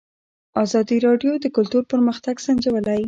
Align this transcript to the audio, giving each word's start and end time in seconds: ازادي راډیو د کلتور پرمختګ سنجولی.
ازادي 0.63 0.97
راډیو 1.07 1.31
د 1.39 1.45
کلتور 1.55 1.83
پرمختګ 1.91 2.35
سنجولی. 2.45 2.99